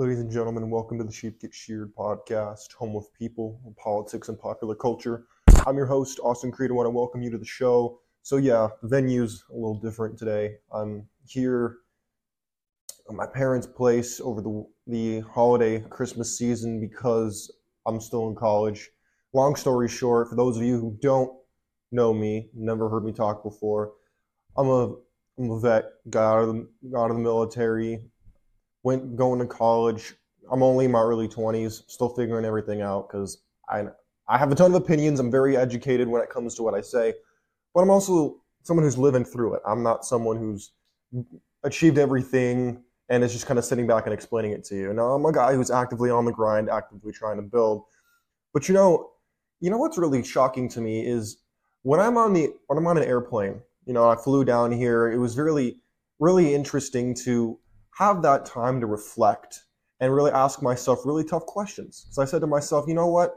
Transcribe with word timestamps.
Ladies 0.00 0.20
and 0.20 0.30
gentlemen, 0.30 0.70
welcome 0.70 0.96
to 0.98 1.02
the 1.02 1.10
Sheep 1.10 1.40
Get 1.40 1.52
Sheared 1.52 1.92
podcast, 1.92 2.72
home 2.72 2.94
of 2.94 3.12
people, 3.14 3.60
politics, 3.76 4.28
and 4.28 4.38
popular 4.38 4.76
culture. 4.76 5.24
I'm 5.66 5.76
your 5.76 5.86
host, 5.86 6.20
Austin 6.22 6.52
Creed. 6.52 6.70
I 6.70 6.74
want 6.74 6.86
to 6.86 6.90
welcome 6.90 7.20
you 7.20 7.32
to 7.32 7.36
the 7.36 7.44
show. 7.44 7.98
So, 8.22 8.36
yeah, 8.36 8.68
the 8.80 8.86
venue's 8.86 9.42
a 9.50 9.54
little 9.54 9.80
different 9.80 10.16
today. 10.16 10.58
I'm 10.72 11.08
here 11.26 11.78
at 13.08 13.16
my 13.16 13.26
parents' 13.26 13.66
place 13.66 14.20
over 14.20 14.40
the, 14.40 14.64
the 14.86 15.20
holiday 15.32 15.80
Christmas 15.80 16.38
season 16.38 16.78
because 16.78 17.52
I'm 17.84 18.00
still 18.00 18.28
in 18.28 18.36
college. 18.36 18.90
Long 19.32 19.56
story 19.56 19.88
short, 19.88 20.28
for 20.28 20.36
those 20.36 20.56
of 20.56 20.62
you 20.62 20.78
who 20.78 20.96
don't 21.02 21.32
know 21.90 22.14
me, 22.14 22.50
never 22.54 22.88
heard 22.88 23.04
me 23.04 23.10
talk 23.10 23.42
before, 23.42 23.94
I'm 24.56 24.68
a, 24.68 24.94
I'm 25.40 25.50
a 25.50 25.58
vet, 25.58 25.86
got 26.08 26.36
out 26.36 26.42
of 26.44 26.54
the, 26.54 26.68
got 26.88 27.06
out 27.06 27.10
of 27.10 27.16
the 27.16 27.22
military, 27.24 28.04
went 28.82 29.16
going 29.16 29.40
to 29.40 29.46
college. 29.46 30.14
I'm 30.50 30.62
only 30.62 30.86
in 30.86 30.92
my 30.92 31.00
early 31.00 31.28
20s, 31.28 31.82
still 31.88 32.08
figuring 32.08 32.44
everything 32.44 32.80
out 32.80 33.08
because 33.08 33.42
I 33.68 33.84
I 34.28 34.38
have 34.38 34.52
a 34.52 34.54
ton 34.54 34.74
of 34.74 34.82
opinions. 34.82 35.20
I'm 35.20 35.30
very 35.30 35.56
educated 35.56 36.06
when 36.06 36.22
it 36.22 36.30
comes 36.30 36.54
to 36.56 36.62
what 36.62 36.74
I 36.74 36.80
say, 36.82 37.14
but 37.74 37.80
I'm 37.80 37.90
also 37.90 38.40
someone 38.62 38.84
who's 38.84 38.98
living 38.98 39.24
through 39.24 39.54
it. 39.54 39.62
I'm 39.66 39.82
not 39.82 40.04
someone 40.04 40.36
who's 40.36 40.72
achieved 41.64 41.98
everything 41.98 42.82
and 43.08 43.24
is 43.24 43.32
just 43.32 43.46
kind 43.46 43.58
of 43.58 43.64
sitting 43.64 43.86
back 43.86 44.04
and 44.04 44.12
explaining 44.12 44.52
it 44.52 44.64
to 44.64 44.76
you. 44.76 44.92
Now 44.92 45.12
I'm 45.12 45.24
a 45.24 45.32
guy 45.32 45.54
who's 45.54 45.70
actively 45.70 46.10
on 46.10 46.26
the 46.26 46.32
grind, 46.32 46.68
actively 46.68 47.12
trying 47.12 47.36
to 47.36 47.42
build. 47.42 47.84
But 48.52 48.68
you 48.68 48.74
know, 48.74 49.10
you 49.60 49.70
know 49.70 49.78
what's 49.78 49.98
really 49.98 50.22
shocking 50.22 50.68
to 50.70 50.80
me 50.80 51.06
is 51.06 51.38
when 51.82 52.00
I'm 52.00 52.16
on 52.16 52.32
the 52.32 52.50
when 52.66 52.78
I'm 52.78 52.86
on 52.86 52.98
an 52.98 53.04
airplane. 53.04 53.62
You 53.86 53.94
know, 53.94 54.08
I 54.08 54.16
flew 54.16 54.44
down 54.44 54.70
here. 54.72 55.10
It 55.10 55.18
was 55.18 55.38
really 55.38 55.80
really 56.18 56.54
interesting 56.54 57.14
to 57.14 57.58
have 57.98 58.22
that 58.22 58.46
time 58.46 58.80
to 58.80 58.86
reflect 58.86 59.64
and 59.98 60.14
really 60.14 60.30
ask 60.30 60.62
myself 60.62 61.00
really 61.04 61.24
tough 61.24 61.44
questions. 61.46 62.06
So 62.10 62.22
I 62.22 62.26
said 62.26 62.42
to 62.42 62.46
myself, 62.46 62.84
you 62.86 62.94
know 62.94 63.08
what? 63.08 63.36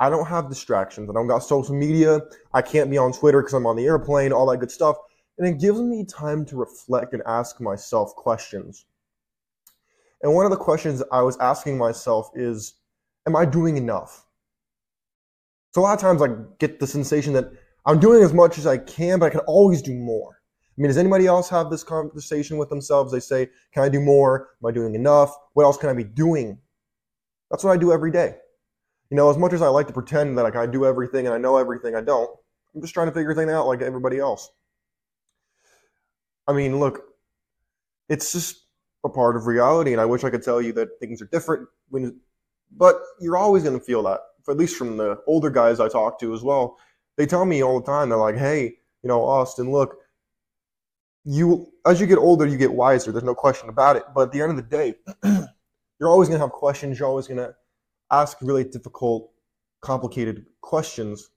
I 0.00 0.10
don't 0.10 0.26
have 0.26 0.48
distractions. 0.48 1.08
I 1.08 1.12
don't 1.12 1.28
got 1.28 1.44
social 1.44 1.76
media. 1.76 2.20
I 2.52 2.60
can't 2.60 2.90
be 2.90 2.98
on 2.98 3.12
Twitter 3.12 3.40
because 3.40 3.54
I'm 3.54 3.66
on 3.66 3.76
the 3.76 3.84
airplane, 3.84 4.32
all 4.32 4.50
that 4.50 4.58
good 4.58 4.72
stuff. 4.72 4.96
And 5.38 5.46
it 5.46 5.60
gives 5.60 5.80
me 5.80 6.04
time 6.04 6.44
to 6.46 6.56
reflect 6.56 7.12
and 7.12 7.22
ask 7.24 7.60
myself 7.60 8.12
questions. 8.16 8.84
And 10.22 10.34
one 10.34 10.44
of 10.44 10.50
the 10.50 10.56
questions 10.56 11.00
I 11.12 11.22
was 11.22 11.38
asking 11.38 11.78
myself 11.78 12.30
is, 12.34 12.74
am 13.28 13.36
I 13.36 13.44
doing 13.44 13.76
enough? 13.76 14.26
So 15.72 15.80
a 15.80 15.82
lot 15.82 15.94
of 15.94 16.00
times 16.00 16.20
I 16.20 16.34
get 16.58 16.80
the 16.80 16.86
sensation 16.88 17.32
that 17.34 17.52
I'm 17.86 18.00
doing 18.00 18.24
as 18.24 18.32
much 18.32 18.58
as 18.58 18.66
I 18.66 18.78
can, 18.78 19.20
but 19.20 19.26
I 19.26 19.30
can 19.30 19.40
always 19.40 19.82
do 19.82 19.94
more. 19.94 20.40
I 20.76 20.80
mean, 20.80 20.88
does 20.88 20.98
anybody 20.98 21.26
else 21.26 21.48
have 21.50 21.70
this 21.70 21.84
conversation 21.84 22.56
with 22.56 22.68
themselves? 22.68 23.12
They 23.12 23.20
say, 23.20 23.48
Can 23.72 23.84
I 23.84 23.88
do 23.88 24.00
more? 24.00 24.50
Am 24.62 24.68
I 24.68 24.72
doing 24.72 24.94
enough? 24.96 25.36
What 25.52 25.62
else 25.62 25.76
can 25.76 25.88
I 25.88 25.94
be 25.94 26.04
doing? 26.04 26.58
That's 27.50 27.62
what 27.62 27.70
I 27.70 27.76
do 27.76 27.92
every 27.92 28.10
day. 28.10 28.34
You 29.10 29.16
know, 29.16 29.30
as 29.30 29.38
much 29.38 29.52
as 29.52 29.62
I 29.62 29.68
like 29.68 29.86
to 29.86 29.92
pretend 29.92 30.36
that 30.36 30.42
like 30.42 30.56
I 30.56 30.66
do 30.66 30.84
everything 30.84 31.26
and 31.26 31.34
I 31.34 31.38
know 31.38 31.56
everything, 31.56 31.94
I 31.94 32.00
don't. 32.00 32.28
I'm 32.74 32.80
just 32.80 32.92
trying 32.92 33.06
to 33.06 33.12
figure 33.12 33.34
things 33.34 33.52
out 33.52 33.68
like 33.68 33.82
everybody 33.82 34.18
else. 34.18 34.50
I 36.48 36.52
mean, 36.52 36.80
look, 36.80 37.02
it's 38.08 38.32
just 38.32 38.66
a 39.04 39.08
part 39.08 39.36
of 39.36 39.46
reality, 39.46 39.92
and 39.92 40.00
I 40.00 40.04
wish 40.04 40.24
I 40.24 40.30
could 40.30 40.42
tell 40.42 40.60
you 40.60 40.72
that 40.72 40.98
things 40.98 41.22
are 41.22 41.26
different. 41.26 41.68
When, 41.90 42.18
but 42.76 42.96
you're 43.20 43.36
always 43.36 43.62
going 43.62 43.78
to 43.78 43.84
feel 43.84 44.02
that. 44.04 44.20
At 44.48 44.56
least 44.56 44.76
from 44.76 44.96
the 44.96 45.22
older 45.26 45.48
guys 45.48 45.78
I 45.78 45.88
talk 45.88 46.18
to 46.20 46.34
as 46.34 46.42
well, 46.42 46.76
they 47.16 47.24
tell 47.24 47.44
me 47.44 47.62
all 47.62 47.78
the 47.80 47.86
time. 47.86 48.08
They're 48.08 48.18
like, 48.18 48.36
"Hey, 48.36 48.78
you 49.02 49.08
know, 49.08 49.22
Austin, 49.22 49.70
look, 49.70 49.98
you 51.24 51.72
as 51.86 52.00
you 52.00 52.06
get 52.06 52.18
older, 52.18 52.46
you 52.46 52.56
get 52.56 52.72
wiser. 52.72 53.12
There's 53.12 53.24
no 53.24 53.34
question 53.34 53.68
about 53.68 53.96
it. 53.96 54.04
But 54.14 54.22
at 54.22 54.32
the 54.32 54.42
end 54.42 54.50
of 54.50 54.56
the 54.56 54.62
day, 54.62 54.94
you're 55.98 56.08
always 56.08 56.28
going 56.28 56.38
to 56.38 56.44
have 56.44 56.52
questions. 56.52 56.98
You're 56.98 57.08
always 57.08 57.26
going 57.26 57.38
to 57.38 57.54
ask 58.10 58.38
really 58.42 58.64
difficult, 58.64 59.30
complicated 59.80 60.46
questions. 60.60 61.30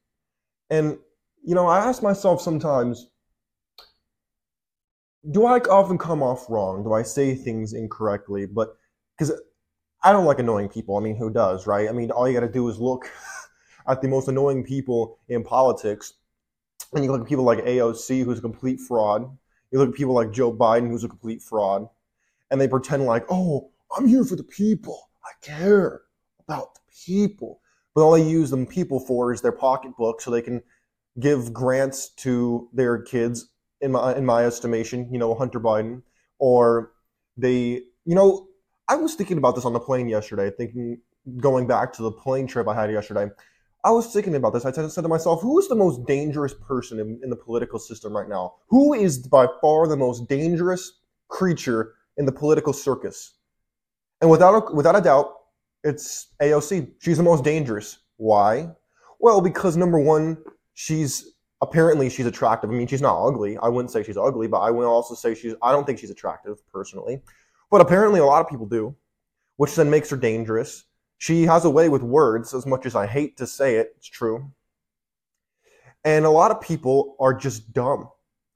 And 0.69 0.97
you 1.43 1.55
know, 1.55 1.67
I 1.67 1.79
ask 1.79 2.03
myself 2.03 2.41
sometimes, 2.41 3.09
do 5.31 5.45
I 5.45 5.59
often 5.59 5.97
come 5.97 6.21
off 6.21 6.49
wrong? 6.49 6.83
Do 6.83 6.93
I 6.93 7.03
say 7.03 7.35
things 7.35 7.73
incorrectly? 7.73 8.45
But 8.45 8.75
because 9.17 9.33
I 10.03 10.11
don't 10.11 10.25
like 10.25 10.39
annoying 10.39 10.69
people. 10.69 10.97
I 10.97 11.01
mean, 11.01 11.15
who 11.15 11.29
does, 11.29 11.65
right? 11.65 11.89
I 11.89 11.91
mean, 11.91 12.11
all 12.11 12.27
you 12.27 12.33
got 12.33 12.45
to 12.45 12.51
do 12.51 12.67
is 12.69 12.79
look 12.79 13.09
at 13.87 14.01
the 14.01 14.07
most 14.07 14.27
annoying 14.27 14.63
people 14.63 15.19
in 15.29 15.43
politics, 15.43 16.13
and 16.93 17.03
you 17.03 17.11
look 17.11 17.21
at 17.21 17.27
people 17.27 17.43
like 17.43 17.59
AOC, 17.59 18.23
who's 18.23 18.39
a 18.39 18.41
complete 18.41 18.79
fraud 18.79 19.29
you 19.71 19.79
look 19.79 19.89
at 19.89 19.95
people 19.95 20.13
like 20.13 20.31
Joe 20.31 20.53
Biden, 20.53 20.89
who's 20.89 21.03
a 21.03 21.09
complete 21.09 21.41
fraud, 21.41 21.87
and 22.51 22.59
they 22.59 22.67
pretend 22.67 23.05
like, 23.05 23.25
oh, 23.29 23.71
I'm 23.95 24.07
here 24.07 24.23
for 24.23 24.35
the 24.35 24.43
people. 24.43 25.09
I 25.23 25.31
care 25.45 26.01
about 26.47 26.75
the 26.75 26.81
people. 27.05 27.61
But 27.93 28.03
all 28.03 28.11
they 28.11 28.27
use 28.27 28.49
them 28.49 28.65
people 28.65 28.99
for 28.99 29.33
is 29.33 29.41
their 29.41 29.51
pocketbook 29.51 30.21
so 30.21 30.29
they 30.31 30.41
can 30.41 30.61
give 31.19 31.51
grants 31.51 32.09
to 32.09 32.69
their 32.73 33.01
kids, 33.01 33.49
in 33.81 33.91
my 33.91 34.15
in 34.15 34.25
my 34.25 34.45
estimation, 34.45 35.11
you 35.11 35.19
know, 35.19 35.33
Hunter 35.35 35.59
Biden. 35.59 36.03
Or 36.39 36.91
they 37.35 37.81
you 38.05 38.15
know, 38.15 38.47
I 38.87 38.95
was 38.95 39.15
thinking 39.15 39.37
about 39.37 39.55
this 39.55 39.65
on 39.65 39.73
the 39.73 39.79
plane 39.79 40.07
yesterday, 40.07 40.51
thinking 40.55 40.99
going 41.37 41.67
back 41.67 41.91
to 41.93 42.03
the 42.03 42.11
plane 42.11 42.47
trip 42.47 42.67
I 42.67 42.75
had 42.75 42.91
yesterday. 42.91 43.29
I 43.87 43.91
was 43.91 44.07
thinking 44.07 44.35
about 44.35 44.51
this. 44.51 44.65
I 44.65 44.71
said 44.73 45.01
to 45.01 45.07
myself, 45.07 45.41
who 45.41 45.57
is 45.59 45.69
the 45.69 45.75
most 45.75 46.05
dangerous 46.05 46.53
person 46.53 46.99
in, 46.99 47.21
in, 47.23 47.29
the 47.29 47.37
political 47.37 47.79
system 47.79 48.13
right 48.13 48.27
now? 48.27 48.55
Who 48.67 48.93
is 48.93 49.17
by 49.19 49.47
far 49.61 49.87
the 49.87 49.95
most 49.95 50.27
dangerous 50.27 50.99
creature 51.29 51.93
in 52.17 52.25
the 52.25 52.33
political 52.33 52.73
circus? 52.73 53.35
And 54.19 54.29
without 54.29 54.55
a, 54.55 54.75
without 54.75 54.97
a 54.97 55.01
doubt, 55.01 55.33
it's 55.85 56.33
AOC. 56.41 56.95
She's 56.99 57.15
the 57.15 57.23
most 57.23 57.45
dangerous. 57.45 57.99
Why? 58.17 58.71
Well, 59.19 59.39
because 59.39 59.77
number 59.77 60.01
one, 60.01 60.37
she's 60.73 61.35
apparently 61.61 62.09
she's 62.09 62.25
attractive. 62.25 62.69
I 62.69 62.73
mean, 62.73 62.87
she's 62.87 63.01
not 63.01 63.25
ugly. 63.25 63.57
I 63.59 63.69
wouldn't 63.69 63.91
say 63.91 64.03
she's 64.03 64.17
ugly, 64.17 64.47
but 64.47 64.59
I 64.59 64.69
will 64.69 64.89
also 64.89 65.15
say 65.15 65.33
she's. 65.33 65.53
I 65.61 65.71
don't 65.71 65.87
think 65.87 65.97
she's 65.97 66.11
attractive 66.11 66.57
personally, 66.73 67.21
but 67.71 67.79
apparently 67.79 68.19
a 68.19 68.25
lot 68.25 68.41
of 68.41 68.49
people 68.49 68.65
do, 68.65 68.93
which 69.55 69.75
then 69.75 69.89
makes 69.89 70.09
her 70.09 70.17
dangerous. 70.17 70.83
She 71.17 71.43
has 71.43 71.65
a 71.65 71.69
way 71.69 71.89
with 71.89 72.03
words, 72.03 72.53
as 72.53 72.65
much 72.65 72.85
as 72.85 72.95
I 72.95 73.07
hate 73.07 73.37
to 73.37 73.47
say 73.47 73.75
it, 73.75 73.93
it's 73.97 74.07
true. 74.07 74.51
And 76.03 76.25
a 76.25 76.29
lot 76.29 76.51
of 76.51 76.61
people 76.61 77.15
are 77.19 77.33
just 77.33 77.73
dumb. 77.73 78.09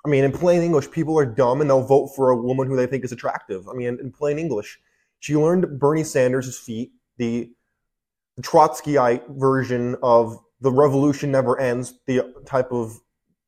I 0.05 0.09
mean, 0.09 0.23
in 0.23 0.31
plain 0.31 0.61
English, 0.61 0.89
people 0.91 1.17
are 1.17 1.25
dumb 1.25 1.61
and 1.61 1.69
they'll 1.69 1.83
vote 1.83 2.07
for 2.15 2.29
a 2.29 2.35
woman 2.35 2.67
who 2.67 2.75
they 2.75 2.87
think 2.87 3.03
is 3.03 3.11
attractive. 3.11 3.67
I 3.67 3.73
mean, 3.73 3.99
in 3.99 4.11
plain 4.11 4.39
English, 4.39 4.79
she 5.19 5.35
learned 5.35 5.79
Bernie 5.79 6.03
Sanders' 6.03 6.57
feet, 6.57 6.91
the, 7.17 7.51
the 8.35 8.41
Trotskyite 8.41 9.27
version 9.37 9.95
of 10.01 10.39
the 10.61 10.71
revolution 10.71 11.31
never 11.31 11.59
ends, 11.59 11.95
the 12.07 12.33
type 12.45 12.71
of 12.71 12.99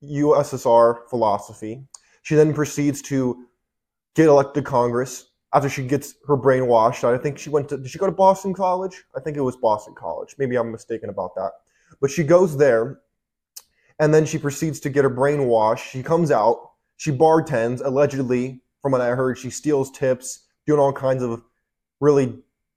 USSR 0.04 1.08
philosophy. 1.10 1.84
She 2.24 2.36
then 2.36 2.54
proceeds 2.54 3.02
to 3.04 3.46
get 4.16 4.28
elected 4.28 4.64
to 4.64 4.70
Congress, 4.70 5.30
after 5.54 5.70
she 5.70 5.84
gets 5.84 6.16
her 6.28 6.36
brain 6.36 6.68
washed. 6.68 7.04
I 7.04 7.18
think 7.18 7.38
she 7.38 7.50
went 7.50 7.70
to, 7.70 7.78
did 7.78 7.90
she 7.90 8.00
go 8.00 8.08
to 8.08 8.12
Boston 8.12 8.54
College? 8.54 9.04
I 9.16 9.20
think 9.20 9.38
it 9.38 9.42
was 9.42 9.56
Boston 9.56 9.94
College. 9.96 10.36
Maybe 10.38 10.56
I'm 10.56 10.72
mistaken 10.72 11.10
about 11.10 11.36
that. 11.36 11.52
But 12.02 12.10
she 12.10 12.24
goes 12.24 12.58
there 12.58 13.00
and 14.00 14.14
then 14.14 14.26
she 14.26 14.40
proceeds 14.40 14.80
to 14.82 14.90
get 14.90 15.04
her 15.04 15.10
brain 15.10 15.46
washed. 15.46 15.92
She 15.92 16.02
comes 16.02 16.32
out, 16.32 16.72
she 16.98 17.12
bartends, 17.12 17.82
allegedly, 17.86 18.62
from 18.82 18.92
what 18.92 19.02
I 19.02 19.10
heard, 19.10 19.38
she 19.38 19.50
steals 19.50 19.92
tips, 19.92 20.48
doing 20.66 20.80
all 20.80 20.92
kinds 20.92 21.22
of 21.24 21.44
really, 22.00 22.26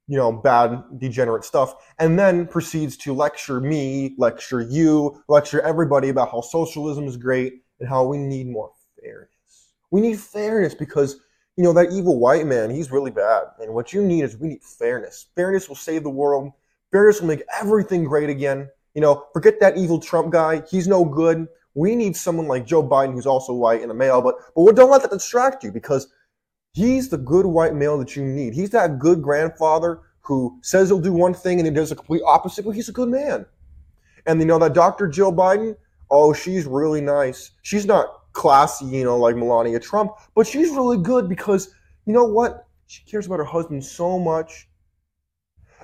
you 0.07 0.17
know, 0.17 0.31
bad, 0.31 0.83
degenerate 0.99 1.43
stuff, 1.43 1.75
and 1.99 2.17
then 2.17 2.47
proceeds 2.47 2.95
to 2.97 3.13
lecture 3.13 3.59
me, 3.59 4.15
lecture 4.17 4.61
you, 4.61 5.21
lecture 5.27 5.61
everybody 5.61 6.09
about 6.09 6.31
how 6.31 6.41
socialism 6.41 7.05
is 7.05 7.17
great 7.17 7.63
and 7.79 7.89
how 7.89 8.05
we 8.05 8.17
need 8.17 8.47
more 8.47 8.71
fairness. 9.01 9.29
We 9.91 10.01
need 10.01 10.19
fairness 10.19 10.73
because 10.73 11.19
you 11.57 11.63
know, 11.63 11.73
that 11.73 11.91
evil 11.91 12.19
white 12.19 12.45
man, 12.45 12.69
he's 12.69 12.91
really 12.91 13.09
bad. 13.09 13.45
And 13.59 13.73
what 13.73 13.91
you 13.91 14.03
need 14.03 14.23
is 14.23 14.37
we 14.37 14.49
need 14.49 14.63
fairness. 14.63 15.25
Fairness 15.35 15.67
will 15.67 15.75
save 15.75 16.03
the 16.03 16.09
world. 16.09 16.51
Fairness 16.91 17.19
will 17.19 17.27
make 17.27 17.43
everything 17.59 18.05
great 18.05 18.29
again. 18.29 18.69
You 18.93 19.01
know, 19.01 19.25
forget 19.33 19.59
that 19.59 19.75
evil 19.75 19.99
Trump 19.99 20.31
guy. 20.31 20.61
He's 20.69 20.87
no 20.87 21.03
good. 21.03 21.47
We 21.73 21.95
need 21.95 22.15
someone 22.15 22.47
like 22.47 22.65
Joe 22.65 22.87
Biden 22.87 23.13
who's 23.13 23.25
also 23.25 23.53
white 23.53 23.81
and 23.81 23.91
a 23.91 23.93
male, 23.93 24.21
but 24.21 24.35
but 24.55 24.75
don't 24.75 24.89
let 24.89 25.01
that 25.01 25.11
distract 25.11 25.63
you 25.63 25.71
because 25.71 26.07
he's 26.73 27.09
the 27.09 27.17
good 27.17 27.45
white 27.45 27.75
male 27.75 27.97
that 27.97 28.15
you 28.15 28.23
need. 28.23 28.53
He's 28.53 28.71
that 28.71 28.99
good 28.99 29.21
grandfather 29.21 30.01
who 30.21 30.59
says 30.61 30.89
he'll 30.89 30.99
do 30.99 31.13
one 31.13 31.33
thing 31.33 31.59
and 31.59 31.67
he 31.67 31.73
does 31.73 31.89
the 31.89 31.95
complete 31.95 32.21
opposite, 32.25 32.65
but 32.65 32.71
he's 32.71 32.89
a 32.89 32.93
good 32.93 33.09
man. 33.09 33.45
And 34.25 34.39
you 34.39 34.45
know 34.45 34.59
that 34.59 34.73
Dr. 34.73 35.07
Jill 35.07 35.31
Biden, 35.31 35.75
oh, 36.11 36.33
she's 36.33 36.65
really 36.65 37.01
nice. 37.01 37.51
She's 37.61 37.85
not 37.85 38.26
classy, 38.37 38.85
you 38.85 39.03
know, 39.03 39.17
like 39.17 39.35
Melania 39.35 39.79
Trump, 39.79 40.11
but 40.35 40.45
she's 40.45 40.69
really 40.69 40.97
good 40.97 41.27
because 41.27 41.73
you 42.05 42.13
know 42.13 42.23
what? 42.23 42.67
She 42.85 43.03
cares 43.03 43.25
about 43.25 43.39
her 43.39 43.45
husband 43.45 43.83
so 43.83 44.19
much. 44.19 44.69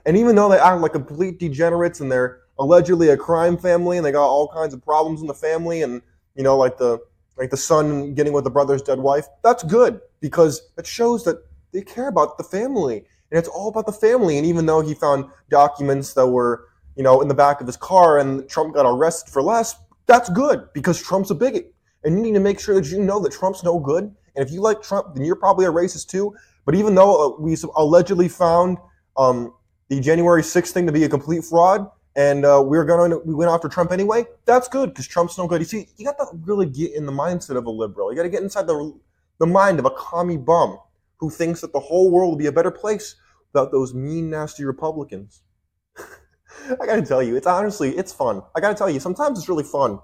And 0.06 0.16
even 0.16 0.36
though 0.36 0.50
they 0.50 0.60
act 0.60 0.80
like 0.80 0.94
complete 0.94 1.40
degenerates 1.40 2.00
and 2.00 2.12
they're 2.12 2.42
allegedly 2.60 3.10
a 3.10 3.18
crime 3.18 3.58
family 3.58 3.98
and 3.98 4.06
they 4.06 4.12
got 4.12 4.28
all 4.28 4.48
kinds 4.48 4.74
of 4.74 4.84
problems 4.84 5.22
in 5.22 5.28
the 5.28 5.34
family 5.34 5.82
and 5.82 6.02
you 6.36 6.44
know 6.44 6.56
like 6.56 6.78
the 6.78 7.00
like 7.38 7.50
the 7.50 7.58
son 7.58 8.14
getting 8.14 8.32
with 8.32 8.44
the 8.44 8.52
brother's 8.52 8.84
dead 8.84 9.00
wife, 9.00 9.26
that's 9.44 9.64
good 9.64 10.00
because 10.22 10.70
it 10.78 10.86
shows 10.86 11.24
that 11.24 11.44
they 11.72 11.82
care 11.82 12.08
about 12.08 12.38
the 12.38 12.44
family 12.44 12.98
and 13.32 13.40
it's 13.40 13.48
all 13.48 13.70
about 13.70 13.88
the 13.88 13.92
family. 13.92 14.38
And 14.38 14.46
even 14.46 14.68
though 14.68 14.82
he 14.82 14.94
found 14.94 15.26
documents 15.50 16.14
that 16.14 16.28
were, 16.28 16.68
you 16.96 17.02
know, 17.02 17.22
in 17.22 17.28
the 17.28 17.34
back 17.34 17.62
of 17.62 17.66
his 17.68 17.78
car 17.78 18.20
and 18.20 18.48
Trump 18.48 18.76
got 18.76 18.86
arrested 18.86 19.32
for 19.32 19.42
less, 19.42 19.76
that's 20.06 20.30
good 20.30 20.72
because 20.74 21.02
Trump's 21.02 21.32
a 21.32 21.36
bigot. 21.36 21.73
And 22.04 22.16
you 22.18 22.22
need 22.22 22.34
to 22.34 22.40
make 22.40 22.60
sure 22.60 22.76
that 22.76 22.90
you 22.90 23.00
know 23.00 23.20
that 23.22 23.32
Trump's 23.32 23.64
no 23.64 23.80
good. 23.80 24.04
And 24.04 24.46
if 24.46 24.52
you 24.52 24.62
like 24.62 24.82
Trump, 24.82 25.16
then 25.16 25.24
you're 25.24 25.36
probably 25.36 25.66
a 25.66 25.72
racist 25.72 26.08
too. 26.08 26.36
But 26.66 26.76
even 26.76 26.96
though 26.96 27.36
uh, 27.36 27.42
we 27.42 27.56
allegedly 27.76 28.30
found 28.30 28.78
um, 29.18 29.54
the 29.90 30.00
January 30.00 30.42
6th 30.42 30.72
thing 30.72 30.86
to 30.86 30.92
be 30.92 31.04
a 31.04 31.10
complete 31.10 31.44
fraud, 31.44 31.90
and 32.16 32.46
uh, 32.46 32.64
we 32.66 32.78
are 32.78 32.86
going 32.86 33.12
to 33.12 33.18
we 33.26 33.34
went 33.34 33.50
after 33.50 33.68
Trump 33.68 33.92
anyway. 33.92 34.26
That's 34.46 34.68
good 34.68 34.90
because 34.90 35.08
Trump's 35.08 35.38
no 35.38 35.48
good. 35.48 35.62
You 35.62 35.66
see, 35.66 35.88
you 35.98 36.06
got 36.06 36.18
to 36.20 36.28
really 36.44 36.68
get 36.68 36.94
in 36.94 37.06
the 37.06 37.12
mindset 37.12 37.58
of 37.58 37.66
a 37.66 37.72
liberal. 37.72 38.12
You 38.12 38.16
got 38.16 38.24
to 38.24 38.30
get 38.30 38.44
inside 38.44 38.68
the 38.68 38.94
the 39.40 39.48
mind 39.48 39.80
of 39.80 39.86
a 39.86 39.92
commie 39.92 40.38
bum 40.38 40.78
who 41.18 41.30
thinks 41.30 41.62
that 41.62 41.74
the 41.74 41.80
whole 41.80 42.12
world 42.12 42.32
will 42.32 42.38
be 42.38 42.46
a 42.46 42.52
better 42.52 42.70
place 42.70 43.16
without 43.52 43.72
those 43.72 43.94
mean, 43.94 44.30
nasty 44.30 44.64
Republicans. 44.64 45.42
I 45.98 46.86
got 46.86 46.96
to 46.96 47.02
tell 47.02 47.24
you, 47.24 47.36
it's 47.36 47.48
honestly 47.48 47.98
it's 47.98 48.14
fun. 48.14 48.44
I 48.56 48.60
got 48.60 48.70
to 48.70 48.76
tell 48.76 48.90
you, 48.90 49.00
sometimes 49.00 49.40
it's 49.40 49.50
really 49.50 49.64
fun 49.64 50.00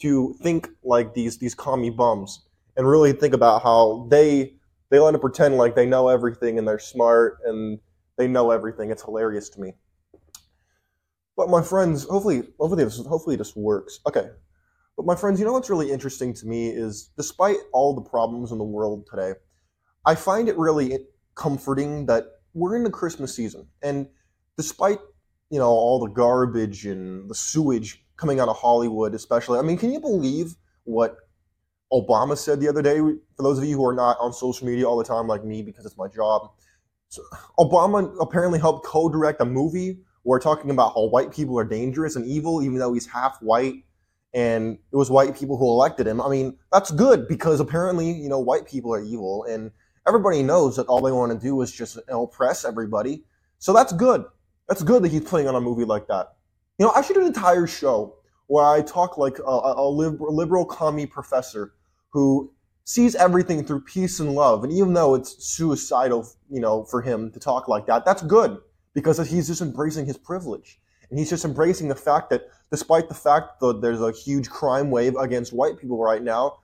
to 0.00 0.34
think 0.42 0.68
like 0.82 1.14
these 1.14 1.38
these 1.38 1.54
commie 1.54 1.90
bums 1.90 2.42
and 2.76 2.88
really 2.88 3.12
think 3.12 3.34
about 3.34 3.62
how 3.62 4.06
they 4.10 4.54
they 4.90 4.98
want 4.98 5.14
to 5.14 5.18
pretend 5.18 5.56
like 5.56 5.74
they 5.74 5.86
know 5.86 6.08
everything 6.08 6.58
and 6.58 6.66
they're 6.66 6.78
smart 6.78 7.38
and 7.44 7.78
they 8.18 8.28
know 8.28 8.50
everything. 8.50 8.90
It's 8.90 9.02
hilarious 9.02 9.48
to 9.50 9.60
me. 9.60 9.72
But 11.36 11.48
my 11.48 11.62
friends, 11.62 12.04
hopefully, 12.04 12.42
hopefully 12.58 12.84
this, 12.84 12.98
hopefully 13.06 13.36
this 13.36 13.56
works. 13.56 14.00
Okay. 14.06 14.28
But 14.96 15.06
my 15.06 15.16
friends, 15.16 15.40
you 15.40 15.46
know 15.46 15.52
what's 15.54 15.70
really 15.70 15.90
interesting 15.90 16.34
to 16.34 16.46
me 16.46 16.68
is 16.68 17.10
despite 17.16 17.56
all 17.72 17.94
the 17.94 18.02
problems 18.02 18.52
in 18.52 18.58
the 18.58 18.64
world 18.64 19.06
today, 19.10 19.32
I 20.04 20.14
find 20.14 20.48
it 20.48 20.58
really 20.58 20.98
comforting 21.34 22.04
that 22.06 22.24
we're 22.52 22.76
in 22.76 22.84
the 22.84 22.90
Christmas 22.90 23.34
season. 23.34 23.66
And 23.82 24.08
despite, 24.58 24.98
you 25.48 25.58
know, 25.58 25.70
all 25.70 26.00
the 26.00 26.12
garbage 26.12 26.84
and 26.84 27.30
the 27.30 27.34
sewage 27.34 28.04
coming 28.20 28.38
out 28.38 28.48
of 28.48 28.56
Hollywood, 28.56 29.14
especially, 29.14 29.58
I 29.58 29.62
mean, 29.62 29.78
can 29.78 29.90
you 29.90 29.98
believe 29.98 30.54
what 30.84 31.16
Obama 31.90 32.36
said 32.36 32.60
the 32.60 32.68
other 32.68 32.82
day? 32.82 32.98
For 32.98 33.42
those 33.42 33.58
of 33.58 33.64
you 33.64 33.76
who 33.76 33.86
are 33.86 33.94
not 33.94 34.18
on 34.20 34.32
social 34.32 34.66
media 34.66 34.86
all 34.86 34.98
the 34.98 35.04
time 35.04 35.26
like 35.26 35.44
me 35.44 35.62
because 35.62 35.86
it's 35.86 35.96
my 35.96 36.06
job, 36.06 36.50
so 37.08 37.22
Obama 37.58 38.14
apparently 38.20 38.60
helped 38.60 38.86
co-direct 38.86 39.40
a 39.40 39.44
movie 39.44 39.98
where 40.22 40.38
talking 40.38 40.70
about 40.70 40.92
how 40.94 41.08
white 41.08 41.32
people 41.32 41.58
are 41.58 41.64
dangerous 41.64 42.14
and 42.14 42.26
evil, 42.26 42.62
even 42.62 42.78
though 42.78 42.92
he's 42.92 43.06
half 43.06 43.38
white, 43.40 43.84
and 44.34 44.78
it 44.92 44.96
was 44.96 45.10
white 45.10 45.34
people 45.34 45.56
who 45.56 45.66
elected 45.66 46.06
him. 46.06 46.20
I 46.20 46.28
mean, 46.28 46.58
that's 46.70 46.90
good 46.90 47.26
because 47.26 47.58
apparently, 47.58 48.12
you 48.12 48.28
know, 48.28 48.38
white 48.38 48.66
people 48.66 48.92
are 48.94 49.02
evil, 49.02 49.44
and 49.44 49.70
everybody 50.06 50.42
knows 50.42 50.76
that 50.76 50.86
all 50.86 51.00
they 51.00 51.10
want 51.10 51.32
to 51.32 51.38
do 51.38 51.60
is 51.62 51.72
just 51.72 51.98
oppress 52.08 52.64
everybody. 52.64 53.24
So 53.58 53.72
that's 53.72 53.92
good. 53.94 54.24
That's 54.68 54.82
good 54.82 55.02
that 55.02 55.10
he's 55.10 55.22
putting 55.22 55.48
on 55.48 55.56
a 55.56 55.60
movie 55.60 55.84
like 55.84 56.06
that. 56.08 56.34
You 56.80 56.86
know, 56.86 56.92
I 56.92 57.02
should 57.02 57.12
do 57.12 57.20
an 57.20 57.26
entire 57.26 57.66
show 57.66 58.16
where 58.46 58.64
I 58.64 58.80
talk 58.80 59.18
like 59.18 59.38
a, 59.38 59.42
a 59.42 59.86
liberal, 59.86 60.64
commie 60.64 61.04
professor 61.04 61.74
who 62.08 62.54
sees 62.84 63.14
everything 63.14 63.62
through 63.66 63.82
peace 63.82 64.18
and 64.18 64.34
love. 64.34 64.64
And 64.64 64.72
even 64.72 64.94
though 64.94 65.14
it's 65.14 65.44
suicidal, 65.44 66.26
you 66.48 66.58
know, 66.58 66.84
for 66.84 67.02
him 67.02 67.30
to 67.32 67.38
talk 67.38 67.68
like 67.68 67.84
that, 67.84 68.06
that's 68.06 68.22
good 68.22 68.56
because 68.94 69.18
he's 69.28 69.46
just 69.46 69.60
embracing 69.60 70.06
his 70.06 70.16
privilege. 70.16 70.80
And 71.10 71.18
he's 71.18 71.28
just 71.28 71.44
embracing 71.44 71.88
the 71.88 71.94
fact 71.94 72.30
that 72.30 72.48
despite 72.70 73.08
the 73.08 73.14
fact 73.14 73.60
that 73.60 73.82
there's 73.82 74.00
a 74.00 74.10
huge 74.10 74.48
crime 74.48 74.90
wave 74.90 75.16
against 75.16 75.52
white 75.52 75.78
people 75.78 76.02
right 76.02 76.22
now, 76.22 76.60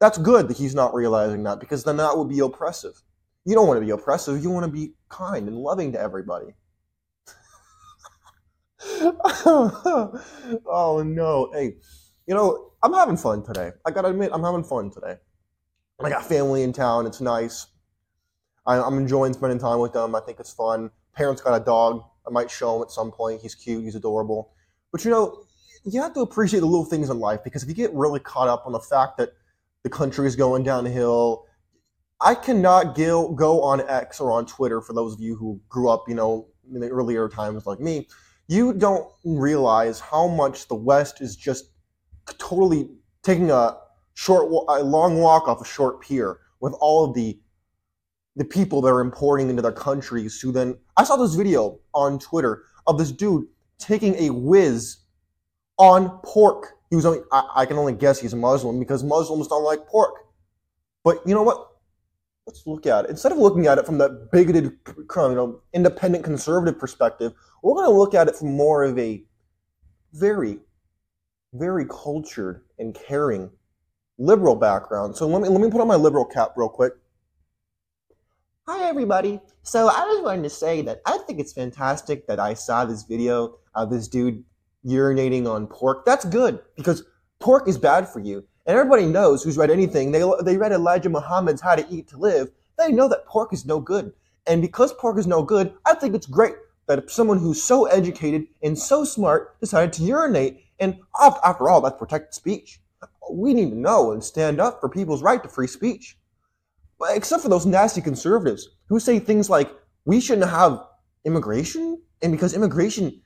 that's 0.00 0.18
good 0.18 0.48
that 0.48 0.58
he's 0.58 0.74
not 0.74 0.92
realizing 0.92 1.42
that 1.44 1.60
because 1.60 1.82
then 1.82 1.96
that 1.96 2.18
would 2.18 2.28
be 2.28 2.40
oppressive. 2.40 3.00
You 3.46 3.54
don't 3.54 3.66
want 3.66 3.80
to 3.80 3.86
be 3.86 3.92
oppressive. 3.92 4.42
You 4.42 4.50
want 4.50 4.66
to 4.66 4.70
be 4.70 4.92
kind 5.08 5.48
and 5.48 5.56
loving 5.56 5.92
to 5.92 5.98
everybody. 5.98 6.48
oh 10.66 11.02
no. 11.04 11.50
Hey, 11.52 11.76
you 12.26 12.34
know, 12.34 12.72
I'm 12.82 12.92
having 12.92 13.16
fun 13.16 13.42
today. 13.42 13.72
I 13.84 13.90
gotta 13.90 14.08
admit, 14.08 14.30
I'm 14.32 14.42
having 14.42 14.64
fun 14.64 14.90
today. 14.90 15.16
I 16.02 16.10
got 16.10 16.24
family 16.24 16.62
in 16.62 16.72
town. 16.72 17.06
It's 17.06 17.20
nice. 17.20 17.66
I, 18.66 18.76
am 18.86 18.98
enjoying 18.98 19.32
spending 19.32 19.58
time 19.58 19.78
with 19.78 19.92
them. 19.92 20.14
I 20.14 20.20
think 20.20 20.40
it's 20.40 20.52
fun. 20.52 20.90
Parents 21.14 21.40
got 21.40 21.60
a 21.60 21.64
dog. 21.64 22.02
I 22.26 22.30
might 22.30 22.50
show 22.50 22.76
him 22.76 22.82
at 22.82 22.90
some 22.90 23.10
point. 23.10 23.40
He's 23.40 23.54
cute. 23.54 23.84
He's 23.84 23.94
adorable. 23.94 24.52
But 24.92 25.04
you 25.04 25.10
know, 25.10 25.44
you 25.84 26.02
have 26.02 26.14
to 26.14 26.20
appreciate 26.20 26.60
the 26.60 26.66
little 26.66 26.84
things 26.84 27.10
in 27.10 27.18
life 27.18 27.40
because 27.44 27.62
if 27.62 27.68
you 27.68 27.74
get 27.74 27.92
really 27.94 28.20
caught 28.20 28.48
up 28.48 28.64
on 28.66 28.72
the 28.72 28.80
fact 28.80 29.18
that 29.18 29.30
the 29.84 29.90
country 29.90 30.26
is 30.26 30.36
going 30.36 30.64
downhill, 30.64 31.46
I 32.20 32.34
cannot 32.34 32.96
go, 32.96 33.32
go 33.32 33.62
on 33.62 33.82
X 33.88 34.20
or 34.20 34.32
on 34.32 34.46
Twitter 34.46 34.80
for 34.80 34.92
those 34.94 35.14
of 35.14 35.20
you 35.20 35.36
who 35.36 35.60
grew 35.68 35.88
up, 35.88 36.08
you 36.08 36.14
know, 36.14 36.48
in 36.72 36.80
the 36.80 36.88
earlier 36.88 37.28
times 37.28 37.66
like 37.66 37.78
me. 37.78 38.08
You 38.48 38.72
don't 38.72 39.08
realize 39.24 40.00
how 40.00 40.28
much 40.28 40.68
the 40.68 40.74
West 40.74 41.20
is 41.20 41.36
just 41.36 41.70
totally 42.38 42.88
taking 43.22 43.50
a 43.50 43.76
short, 44.14 44.50
a 44.68 44.82
long 44.82 45.18
walk 45.18 45.48
off 45.48 45.60
a 45.60 45.64
short 45.64 46.00
pier 46.00 46.38
with 46.60 46.74
all 46.80 47.04
of 47.04 47.14
the 47.14 47.38
the 48.36 48.44
people 48.44 48.82
they're 48.82 49.00
importing 49.00 49.48
into 49.48 49.62
their 49.62 49.72
countries 49.72 50.38
who 50.40 50.52
then 50.52 50.76
I 50.98 51.04
saw 51.04 51.16
this 51.16 51.34
video 51.34 51.80
on 51.94 52.18
Twitter 52.18 52.64
of 52.86 52.98
this 52.98 53.10
dude 53.10 53.46
taking 53.78 54.14
a 54.16 54.28
whiz 54.28 54.98
on 55.78 56.10
pork. 56.22 56.74
He 56.90 56.96
was 56.96 57.06
only 57.06 57.20
I, 57.32 57.48
I 57.56 57.66
can 57.66 57.78
only 57.78 57.94
guess 57.94 58.20
he's 58.20 58.34
a 58.34 58.36
Muslim 58.36 58.78
because 58.78 59.02
Muslims 59.02 59.48
don't 59.48 59.64
like 59.64 59.86
pork. 59.86 60.12
But 61.02 61.22
you 61.26 61.34
know 61.34 61.42
what? 61.42 61.66
Let's 62.46 62.66
look 62.66 62.86
at 62.86 63.04
it. 63.04 63.10
Instead 63.10 63.32
of 63.32 63.38
looking 63.38 63.66
at 63.66 63.78
it 63.78 63.86
from 63.86 63.98
that 63.98 64.30
bigoted, 64.30 64.78
you 64.86 65.06
know, 65.16 65.60
independent 65.72 66.24
conservative 66.24 66.78
perspective, 66.78 67.32
we're 67.62 67.74
going 67.74 67.90
to 67.90 67.96
look 67.96 68.14
at 68.14 68.28
it 68.28 68.36
from 68.36 68.56
more 68.56 68.84
of 68.84 68.96
a 68.98 69.24
very, 70.12 70.58
very 71.52 71.86
cultured 71.86 72.62
and 72.78 72.94
caring 72.94 73.50
liberal 74.18 74.54
background. 74.54 75.16
So 75.16 75.26
let 75.26 75.42
me 75.42 75.48
let 75.48 75.60
me 75.60 75.70
put 75.70 75.80
on 75.80 75.88
my 75.88 75.96
liberal 75.96 76.24
cap 76.24 76.52
real 76.56 76.68
quick. 76.68 76.92
Hi 78.68 78.88
everybody. 78.88 79.40
So 79.62 79.88
I 79.88 80.04
just 80.12 80.22
wanted 80.22 80.42
to 80.44 80.50
say 80.50 80.82
that 80.82 81.00
I 81.06 81.18
think 81.18 81.40
it's 81.40 81.52
fantastic 81.52 82.26
that 82.26 82.40
I 82.40 82.54
saw 82.54 82.84
this 82.84 83.02
video 83.02 83.58
of 83.74 83.90
this 83.90 84.08
dude 84.08 84.44
urinating 84.84 85.46
on 85.46 85.66
pork. 85.66 86.04
That's 86.04 86.24
good 86.24 86.60
because 86.76 87.04
pork 87.40 87.68
is 87.68 87.76
bad 87.76 88.08
for 88.08 88.20
you. 88.20 88.44
And 88.66 88.76
everybody 88.76 89.06
knows 89.06 89.42
who's 89.42 89.56
read 89.56 89.70
anything. 89.70 90.12
They 90.12 90.24
they 90.42 90.56
read 90.56 90.72
Elijah 90.72 91.08
Muhammad's 91.08 91.60
How 91.60 91.76
to 91.76 91.86
Eat 91.88 92.08
to 92.08 92.18
Live. 92.18 92.50
They 92.78 92.92
know 92.92 93.08
that 93.08 93.26
pork 93.26 93.52
is 93.52 93.64
no 93.64 93.80
good. 93.80 94.12
And 94.46 94.60
because 94.60 94.92
pork 94.92 95.18
is 95.18 95.26
no 95.26 95.42
good, 95.42 95.72
I 95.84 95.94
think 95.94 96.14
it's 96.14 96.26
great 96.26 96.54
that 96.86 97.10
someone 97.10 97.38
who's 97.38 97.62
so 97.62 97.86
educated 97.86 98.46
and 98.62 98.78
so 98.78 99.04
smart 99.04 99.58
decided 99.60 99.92
to 99.94 100.04
urinate. 100.04 100.64
And 100.78 100.98
after 101.20 101.68
all, 101.68 101.80
that's 101.80 101.98
protected 101.98 102.34
speech 102.34 102.80
we 103.30 103.54
need 103.54 103.70
to 103.70 103.76
know 103.76 104.12
and 104.12 104.22
stand 104.22 104.60
up 104.60 104.80
for 104.80 104.88
people's 104.88 105.22
right 105.22 105.42
to 105.42 105.48
free 105.48 105.66
speech. 105.66 106.16
But 106.98 107.16
except 107.16 107.42
for 107.42 107.48
those 107.48 107.66
nasty 107.66 108.00
conservatives 108.00 108.68
who 108.88 109.00
say 109.00 109.18
things 109.18 109.50
like 109.50 109.74
we 110.04 110.20
shouldn't 110.20 110.48
have 110.48 110.84
immigration, 111.24 112.00
and 112.22 112.32
because 112.32 112.54
immigration, 112.54 113.20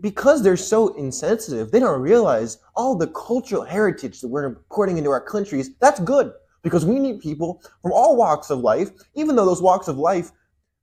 because 0.00 0.42
they're 0.42 0.56
so 0.56 0.94
insensitive, 0.94 1.70
they 1.70 1.80
don't 1.80 2.00
realize 2.00 2.58
all 2.74 2.96
the 2.96 3.08
cultural 3.08 3.62
heritage 3.62 4.20
that 4.20 4.28
we're 4.28 4.44
importing 4.44 4.98
into 4.98 5.10
our 5.10 5.20
countries. 5.20 5.70
That's 5.80 6.00
good 6.00 6.32
because 6.62 6.84
we 6.84 6.98
need 6.98 7.20
people 7.20 7.62
from 7.82 7.92
all 7.92 8.16
walks 8.16 8.50
of 8.50 8.60
life, 8.60 8.90
even 9.14 9.36
though 9.36 9.46
those 9.46 9.62
walks 9.62 9.88
of 9.88 9.98
life 9.98 10.32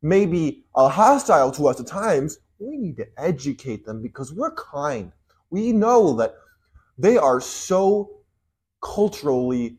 may 0.01 0.25
be 0.25 0.65
uh, 0.75 0.88
hostile 0.88 1.51
to 1.51 1.67
us 1.67 1.79
at 1.79 1.88
times. 1.88 2.38
We 2.60 2.77
need 2.77 2.98
to 2.98 3.07
educate 3.17 3.86
them 3.86 4.01
because 4.01 4.31
we're 4.31 4.55
kind. 4.55 5.12
We 5.50 5.72
know 5.72 6.13
that 6.13 6.36
they 6.98 7.17
are 7.17 7.41
so 7.41 8.12
culturally 8.81 9.77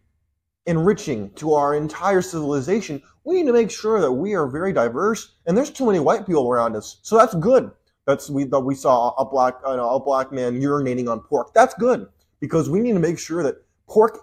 enriching 0.66 1.31
to 1.35 1.54
our 1.54 1.75
entire 1.75 2.23
civilization. 2.23 3.02
We 3.25 3.37
need 3.37 3.47
to 3.47 3.52
make 3.52 3.71
sure 3.71 4.00
that 4.00 4.12
we 4.12 4.35
are 4.35 4.47
very 4.47 4.73
diverse, 4.73 5.37
and 5.47 5.57
there's 5.57 5.71
too 5.71 5.87
many 5.87 6.00
white 6.00 6.26
people 6.26 6.50
around 6.50 6.75
us. 6.76 6.99
So 7.02 7.16
that's 7.16 7.35
good. 7.35 7.71
That's 8.07 8.29
we 8.29 8.45
that 8.45 8.61
we 8.61 8.75
saw 8.75 9.15
a 9.15 9.25
black 9.25 9.55
a 9.65 10.01
black 10.01 10.33
man 10.33 10.61
urinating 10.61 11.09
on 11.09 11.21
pork. 11.21 11.55
That's 11.55 11.75
good 11.75 12.07
because 12.41 12.69
we 12.69 12.81
need 12.81 12.93
to 12.93 12.99
make 12.99 13.19
sure 13.19 13.43
that 13.43 13.57
pork 13.89 14.19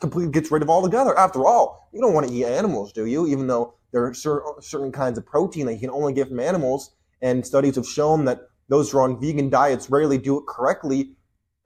completely 0.00 0.32
gets 0.32 0.50
rid 0.50 0.62
of 0.62 0.70
all 0.70 0.76
altogether. 0.76 1.16
After 1.18 1.46
all, 1.46 1.88
you 1.92 2.00
don't 2.00 2.14
want 2.14 2.28
to 2.28 2.32
eat 2.32 2.44
animals, 2.44 2.92
do 2.92 3.06
you? 3.06 3.26
Even 3.26 3.46
though 3.46 3.74
there 3.92 4.04
are 4.06 4.14
certain 4.14 4.60
certain 4.60 4.92
kinds 4.92 5.18
of 5.18 5.26
protein 5.26 5.66
that 5.66 5.74
you 5.74 5.80
can 5.80 5.90
only 5.90 6.12
get 6.12 6.28
from 6.28 6.40
animals, 6.40 6.94
and 7.22 7.44
studies 7.44 7.76
have 7.76 7.86
shown 7.86 8.24
that 8.26 8.42
those 8.68 8.90
who 8.90 8.98
are 8.98 9.02
on 9.02 9.20
vegan 9.20 9.50
diets 9.50 9.90
rarely 9.90 10.18
do 10.18 10.38
it 10.38 10.46
correctly 10.46 11.16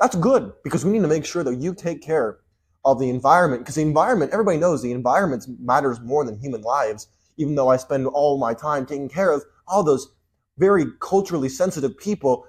that's 0.01 0.15
good 0.15 0.53
because 0.63 0.85
we 0.85 0.93
need 0.93 1.03
to 1.03 1.09
make 1.09 1.25
sure 1.25 1.43
that 1.43 1.57
you 1.57 1.75
take 1.75 2.01
care 2.03 2.39
of 2.85 3.01
the 3.01 3.11
environment 3.11 3.63
because 3.63 3.75
the 3.75 3.83
environment, 3.83 4.33
everybody 4.33 4.57
knows 4.57 4.81
the 4.81 4.93
environment 4.93 5.45
matters 5.59 6.01
more 6.01 6.25
than 6.25 6.39
human 6.39 6.63
lives, 6.63 7.09
even 7.37 7.57
though 7.57 7.69
I 7.69 7.77
spend 7.77 8.07
all 8.07 8.39
my 8.39 8.55
time 8.55 8.87
taking 8.87 9.09
care 9.09 9.33
of 9.33 9.45
all 9.67 9.83
those 9.83 10.15
very 10.59 10.87
culturally 11.01 11.49
sensitive 11.49 11.97
people. 11.97 12.47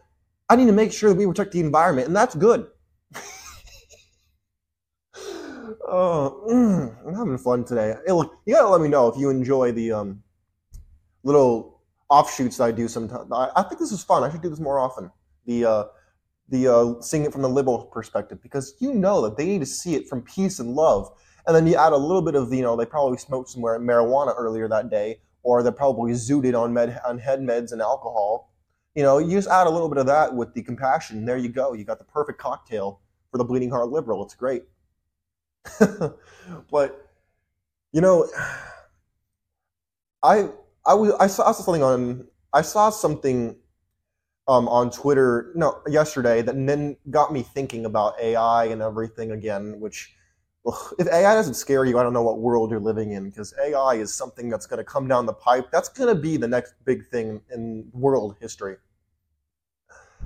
I 0.50 0.56
need 0.56 0.66
to 0.66 0.74
make 0.74 0.92
sure 0.92 1.10
that 1.10 1.18
we 1.18 1.26
protect 1.26 1.52
the 1.52 1.60
environment, 1.60 2.08
and 2.08 2.16
that's 2.16 2.36
good. 2.36 2.68
oh, 5.88 6.44
mm, 6.50 7.08
I'm 7.08 7.16
having 7.16 7.38
fun 7.38 7.64
today. 7.64 7.96
Hey, 8.06 8.12
look, 8.14 8.34
you 8.46 8.56
gotta 8.56 8.70
let 8.70 8.82
me 8.82 8.90
know 8.90 9.08
if 9.08 9.18
you 9.18 9.30
enjoy 9.30 9.72
the 9.72 9.92
um 9.92 10.24
little 11.24 11.82
offshoots 12.10 12.58
that 12.58 12.64
I 12.66 12.72
do 12.72 12.88
sometimes. 12.88 13.32
I, 13.32 13.50
I 13.56 13.64
think 13.64 13.80
this 13.80 13.92
is 13.92 14.04
fun. 14.04 14.24
I 14.24 14.32
should 14.32 14.42
do 14.42 14.50
this 14.50 14.60
more 14.60 14.80
often. 14.80 15.12
The 15.46 15.66
uh, 15.66 15.84
the 16.50 16.68
uh, 16.68 17.02
seeing 17.02 17.26
it 17.26 17.32
from 17.32 17.44
the 17.44 17.50
liberal 17.50 17.86
perspective 17.86 18.42
because 18.42 18.76
you 18.80 18.94
know 18.94 19.22
that 19.22 19.38
they 19.38 19.46
need 19.46 19.60
to 19.60 19.66
see 19.66 19.96
it 19.96 20.08
from 20.08 20.24
peace 20.24 20.60
and 20.60 20.72
love, 20.72 21.12
and 21.46 21.56
then 21.56 21.68
you 21.68 21.76
add 21.76 21.94
a 21.94 21.98
little 21.98 22.22
bit 22.24 22.36
of 22.36 22.52
you 22.52 22.64
know 22.64 22.76
they 22.76 22.86
probably 22.86 23.18
smoked 23.18 23.50
somewhere 23.50 23.80
marijuana 23.80 24.34
earlier 24.36 24.68
that 24.68 24.90
day, 24.90 25.20
or 25.50 25.64
they're 25.64 25.72
probably 25.72 26.12
zooted 26.12 26.60
on 26.60 26.72
med 26.72 27.00
on 27.04 27.18
head 27.18 27.40
meds 27.40 27.72
and 27.72 27.82
alcohol. 27.82 28.54
You 28.94 29.02
know, 29.02 29.18
you 29.18 29.32
just 29.32 29.50
add 29.50 29.66
a 29.66 29.70
little 29.70 29.90
bit 29.90 29.98
of 29.98 30.06
that 30.06 30.36
with 30.36 30.54
the 30.54 30.62
compassion. 30.62 31.26
There 31.26 31.38
you 31.38 31.50
go. 31.50 31.74
You 31.74 31.84
got 31.84 31.98
the 31.98 32.06
perfect 32.06 32.38
cocktail 32.38 33.02
for 33.32 33.40
the 33.40 33.44
bleeding 33.44 33.72
heart 33.72 33.90
liberal. 33.90 34.24
It's 34.24 34.36
great. 34.36 34.66
but 36.72 37.10
you 37.92 38.02
know, 38.02 38.30
I 40.22 40.50
I 40.86 40.94
was 40.94 41.14
I 41.20 41.26
saw 41.26 41.52
something 41.52 41.82
on 41.82 42.28
I 42.54 42.62
saw 42.62 42.92
something 42.92 43.56
um, 44.48 44.68
on 44.68 44.92
Twitter 44.92 45.52
no 45.56 45.82
yesterday 45.88 46.44
that 46.44 46.54
then 46.68 46.96
got 47.10 47.34
me 47.34 47.42
thinking 47.42 47.86
about 47.86 48.20
AI 48.22 48.66
and 48.66 48.84
everything 48.84 49.32
again. 49.32 49.80
Which 49.80 50.14
ugh, 50.66 50.94
if 51.00 51.08
AI 51.08 51.34
doesn't 51.34 51.54
scare 51.56 51.86
you, 51.86 51.98
I 51.98 52.04
don't 52.04 52.14
know 52.14 52.22
what 52.22 52.40
world 52.40 52.72
you're 52.72 52.80
living 52.80 53.12
in 53.12 53.24
because 53.24 53.54
AI 53.64 53.96
is 53.96 54.14
something 54.14 54.50
that's 54.50 54.66
going 54.66 54.78
to 54.78 54.84
come 54.84 55.08
down 55.08 55.26
the 55.26 55.34
pipe. 55.34 55.70
That's 55.72 55.90
going 55.90 56.14
to 56.14 56.20
be 56.20 56.38
the 56.38 56.48
next 56.48 56.74
big 56.86 57.08
thing 57.08 57.42
in 57.52 57.90
world 57.94 58.36
history. 58.40 58.78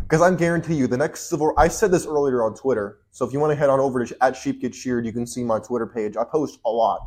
Because 0.02 0.22
I 0.22 0.34
guarantee 0.36 0.76
you, 0.76 0.88
the 0.88 0.98
next 0.98 1.30
civil. 1.30 1.54
I 1.58 1.68
said 1.68 1.92
this 1.92 2.06
earlier 2.06 2.44
on 2.44 2.56
Twitter, 2.56 3.00
so 3.12 3.26
if 3.26 3.32
you 3.32 3.40
want 3.40 3.52
to 3.52 3.56
head 3.56 3.70
on 3.70 3.80
over 3.80 4.04
to 4.04 4.24
at 4.24 4.36
Sheep 4.36 4.62
Get 4.62 4.76
Sheared, 4.76 5.06
you 5.06 5.14
can 5.14 5.26
see 5.26 5.44
my 5.44 5.60
Twitter 5.60 5.88
page. 5.88 6.18
I 6.18 6.24
post 6.24 6.60
a 6.66 6.70
lot, 6.70 7.00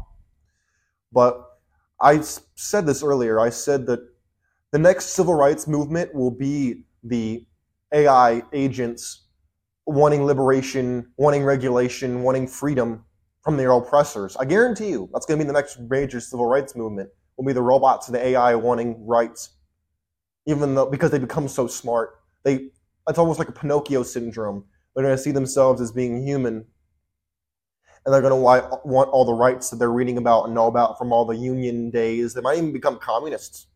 but 1.13 1.59
I 2.01 2.21
said 2.21 2.87
this 2.87 3.03
earlier. 3.03 3.41
I 3.41 3.51
said 3.51 3.87
that 3.87 4.01
the 4.71 4.79
next 4.79 5.07
civil 5.07 5.35
rights 5.35 5.67
movement 5.67 6.15
will 6.15 6.31
be 6.31 6.85
the 7.03 7.47
AI 7.93 8.43
agents 8.53 9.27
wanting 9.87 10.25
liberation, 10.25 11.13
wanting 11.17 11.45
regulation, 11.45 12.23
wanting 12.23 12.47
freedom 12.47 13.05
from 13.47 13.57
their 13.57 13.71
oppressors. 13.71 14.37
I 14.37 14.45
guarantee 14.45 14.89
you, 14.89 15.09
that's 15.13 15.25
going 15.25 15.39
to 15.39 15.45
be 15.45 15.47
the 15.47 15.53
next 15.53 15.79
major 15.79 16.19
civil 16.19 16.47
rights 16.47 16.75
movement. 16.75 17.11
Will 17.37 17.45
be 17.45 17.53
the 17.53 17.63
robots 17.63 18.09
and 18.09 18.15
the 18.17 18.27
AI 18.27 18.57
wanting 18.57 19.07
rights, 19.07 19.51
even 20.47 20.75
though 20.75 20.91
because 20.91 21.13
they 21.13 21.21
become 21.21 21.47
so 21.47 21.69
smart, 21.69 22.19
they 22.43 22.71
it's 23.09 23.19
almost 23.19 23.39
like 23.39 23.49
a 23.49 23.53
Pinocchio 23.53 24.03
syndrome. 24.03 24.65
They're 24.95 25.05
going 25.05 25.17
to 25.17 25.23
see 25.23 25.31
themselves 25.31 25.81
as 25.81 25.93
being 25.93 26.27
human, 26.27 26.65
and 28.05 28.13
they're 28.13 28.21
going 28.21 28.33
to 28.33 28.81
want 28.85 29.11
all 29.11 29.25
the 29.25 29.33
rights 29.33 29.71
that 29.71 29.77
they're 29.77 29.93
reading 29.93 30.19
about 30.19 30.47
and 30.47 30.55
know 30.55 30.67
about 30.67 30.99
from 30.99 31.13
all 31.13 31.25
the 31.25 31.37
union 31.37 31.91
days. 31.91 32.35
They 32.35 32.41
might 32.41 32.59
even 32.59 32.73
become 32.73 32.99
communists. 32.99 33.69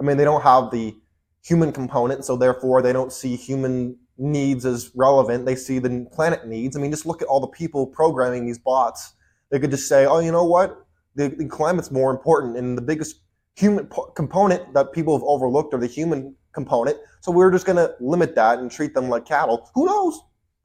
I 0.00 0.02
mean, 0.02 0.16
they 0.16 0.24
don't 0.24 0.42
have 0.42 0.70
the 0.70 0.96
human 1.44 1.70
component, 1.70 2.24
so 2.24 2.36
therefore 2.36 2.80
they 2.80 2.94
don't 2.94 3.12
see 3.12 3.36
human 3.36 3.98
needs 4.18 4.64
as 4.64 4.90
relevant. 4.94 5.46
They 5.46 5.56
see 5.56 5.78
the 5.78 6.06
planet 6.12 6.46
needs. 6.46 6.76
I 6.76 6.80
mean, 6.80 6.90
just 6.90 7.06
look 7.06 7.22
at 7.22 7.28
all 7.28 7.40
the 7.40 7.46
people 7.48 7.86
programming 7.86 8.46
these 8.46 8.58
bots. 8.58 9.14
They 9.50 9.58
could 9.58 9.70
just 9.70 9.88
say, 9.88 10.06
oh, 10.06 10.20
you 10.20 10.32
know 10.32 10.44
what? 10.44 10.86
The, 11.14 11.28
the 11.28 11.46
climate's 11.46 11.90
more 11.90 12.10
important, 12.10 12.56
and 12.56 12.76
the 12.76 12.82
biggest 12.82 13.16
human 13.54 13.88
component 14.16 14.72
that 14.74 14.92
people 14.92 15.16
have 15.16 15.24
overlooked 15.24 15.74
are 15.74 15.78
the 15.78 15.86
human 15.86 16.34
component. 16.52 16.96
So 17.20 17.30
we're 17.32 17.50
just 17.50 17.66
going 17.66 17.76
to 17.76 17.94
limit 18.00 18.34
that 18.34 18.58
and 18.58 18.70
treat 18.70 18.94
them 18.94 19.08
like 19.08 19.26
cattle. 19.26 19.70
Who 19.74 19.86
knows? 19.86 20.20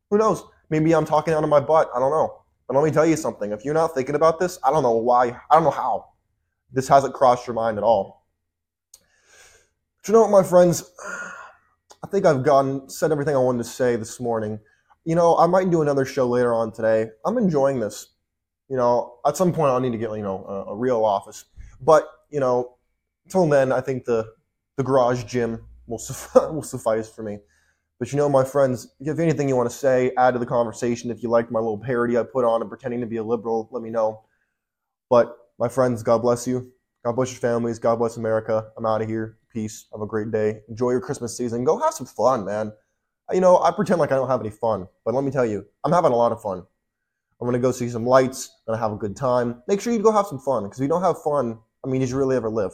Who 0.10 0.18
knows? 0.18 0.44
Maybe 0.70 0.94
I'm 0.94 1.06
talking 1.06 1.34
out 1.34 1.44
of 1.44 1.50
my 1.50 1.60
butt. 1.60 1.90
I 1.94 2.00
don't 2.00 2.12
know. 2.12 2.42
But 2.68 2.76
let 2.76 2.84
me 2.84 2.92
tell 2.92 3.06
you 3.06 3.16
something. 3.16 3.52
If 3.52 3.64
you're 3.64 3.74
not 3.74 3.94
thinking 3.94 4.16
about 4.16 4.40
this, 4.40 4.60
I 4.64 4.72
don't 4.72 4.84
know 4.84 4.92
why. 4.92 5.28
I 5.50 5.56
don't 5.56 5.64
know 5.64 5.72
how. 5.72 6.10
This 6.72 6.88
hasn't 6.88 7.14
crossed 7.14 7.48
your 7.48 7.54
mind 7.54 7.78
at 7.78 7.84
all. 7.84 8.26
But 9.98 10.08
you 10.08 10.14
know 10.14 10.22
what, 10.22 10.32
my 10.32 10.44
friends? 10.44 10.90
I 12.08 12.10
think 12.10 12.26
I've 12.26 12.42
gotten 12.42 12.90
said 12.90 13.12
everything 13.12 13.36
I 13.36 13.40
wanted 13.40 13.58
to 13.58 13.70
say 13.70 13.98
this 13.98 14.22
morning. 14.22 14.62
You 15.04 15.16
know, 15.16 15.36
I 15.36 15.46
might 15.46 15.70
do 15.70 15.82
another 15.82 16.06
show 16.06 16.26
later 16.26 16.54
on 16.54 16.72
today. 16.72 17.08
I'm 17.26 17.38
enjoying 17.38 17.82
this. 17.82 18.14
You 18.70 18.78
know, 18.78 19.16
at 19.26 19.36
some 19.36 19.52
point 19.52 19.72
I'll 19.72 19.82
need 19.82 19.92
to 19.92 19.98
get 19.98 20.12
you 20.12 20.22
know 20.22 20.46
a, 20.46 20.72
a 20.72 20.76
real 20.76 21.04
office. 21.04 21.44
But 21.82 22.08
you 22.30 22.40
know, 22.40 22.78
until 23.26 23.46
then, 23.50 23.74
I 23.74 23.82
think 23.82 24.06
the 24.06 24.26
the 24.78 24.84
garage 24.86 25.26
gym 25.26 25.66
will, 25.86 26.00
will 26.36 26.64
suffice 26.64 27.10
for 27.10 27.24
me. 27.24 27.40
But 28.00 28.14
you 28.14 28.18
know, 28.18 28.30
my 28.30 28.46
friends, 28.46 28.86
if 29.02 29.08
you 29.08 29.12
have 29.12 29.20
anything 29.20 29.50
you 29.50 29.58
want 29.58 29.70
to 29.70 29.76
say, 29.76 30.14
add 30.18 30.32
to 30.32 30.40
the 30.40 30.46
conversation. 30.46 31.12
If 31.12 31.22
you 31.22 31.28
liked 31.28 31.52
my 31.52 31.60
little 31.60 31.78
parody 31.78 32.18
I 32.18 32.24
put 32.24 32.46
on 32.46 32.62
and 32.62 32.70
pretending 32.70 33.02
to 33.02 33.06
be 33.06 33.18
a 33.18 33.24
liberal, 33.24 33.68
let 33.74 33.84
me 33.84 33.90
know. 33.90 34.24
But 35.10 35.36
my 35.60 35.68
friends, 35.68 36.04
God 36.04 36.22
bless 36.22 36.48
you. 36.48 36.72
God 37.06 37.14
bless 37.14 37.32
your 37.32 37.40
families. 37.40 37.80
God 37.80 37.98
bless 37.98 38.18
America. 38.18 38.72
I'm 38.78 38.86
out 38.86 39.02
of 39.02 39.08
here. 39.08 39.38
Peace. 39.52 39.86
Have 39.94 40.02
a 40.02 40.08
great 40.08 40.32
day. 40.32 40.62
Enjoy 40.70 40.92
your 40.92 41.02
Christmas 41.02 41.38
season. 41.38 41.64
Go 41.64 41.80
have 41.80 41.94
some 41.94 42.08
fun, 42.08 42.46
man. 42.46 42.74
Uh, 43.30 43.34
you 43.34 43.42
know, 43.42 43.62
I 43.62 43.72
pretend 43.72 44.00
like 44.00 44.12
I 44.12 44.16
don't 44.16 44.30
have 44.30 44.42
any 44.42 44.50
fun, 44.50 44.88
but 45.06 45.14
let 45.14 45.24
me 45.24 45.32
tell 45.32 45.46
you, 45.46 45.66
I'm 45.84 45.92
having 45.92 46.12
a 46.12 46.16
lot 46.16 46.32
of 46.32 46.42
fun. 46.42 46.64
I'm 47.40 47.48
gonna 47.48 47.60
go 47.60 47.72
see 47.72 47.90
some 47.90 48.06
lights. 48.06 48.62
Gonna 48.66 48.80
have 48.80 48.92
a 48.92 48.98
good 48.98 49.16
time. 49.16 49.62
Make 49.68 49.80
sure 49.80 49.94
you 49.94 50.00
go 50.00 50.12
have 50.12 50.28
some 50.28 50.40
fun, 50.40 50.64
because 50.64 50.80
if 50.80 50.84
you 50.84 50.90
don't 50.90 51.04
have 51.04 51.22
fun, 51.22 51.60
I 51.86 51.90
mean, 51.90 52.02
did 52.02 52.10
you 52.10 52.18
really 52.18 52.36
ever 52.36 52.50
live? 52.50 52.72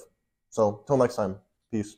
So, 0.49 0.83
till 0.87 0.97
next 0.97 1.15
time, 1.15 1.37
peace. 1.71 1.97